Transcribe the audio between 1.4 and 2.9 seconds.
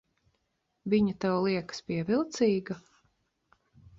liekas pievilcīga?